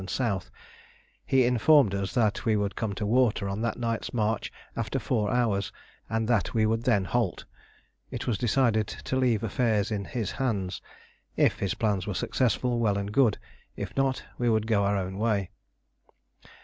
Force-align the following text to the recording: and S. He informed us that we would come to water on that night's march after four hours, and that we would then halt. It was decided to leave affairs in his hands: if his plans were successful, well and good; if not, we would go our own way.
and 0.01 0.09
S. 0.09 0.49
He 1.27 1.45
informed 1.45 1.93
us 1.93 2.11
that 2.15 2.43
we 2.43 2.55
would 2.55 2.75
come 2.75 2.93
to 2.95 3.05
water 3.05 3.47
on 3.47 3.61
that 3.61 3.77
night's 3.77 4.11
march 4.15 4.51
after 4.75 4.97
four 4.97 5.29
hours, 5.29 5.71
and 6.09 6.27
that 6.27 6.55
we 6.55 6.65
would 6.65 6.81
then 6.85 7.05
halt. 7.05 7.45
It 8.09 8.25
was 8.25 8.39
decided 8.39 8.87
to 8.87 9.15
leave 9.15 9.43
affairs 9.43 9.91
in 9.91 10.05
his 10.05 10.31
hands: 10.31 10.81
if 11.35 11.59
his 11.59 11.75
plans 11.75 12.07
were 12.07 12.15
successful, 12.15 12.79
well 12.79 12.97
and 12.97 13.11
good; 13.11 13.37
if 13.75 13.95
not, 13.95 14.23
we 14.39 14.49
would 14.49 14.65
go 14.65 14.85
our 14.85 14.97
own 14.97 15.19
way. 15.19 15.51